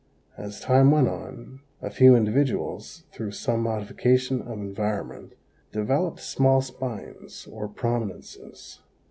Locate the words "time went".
0.59-1.07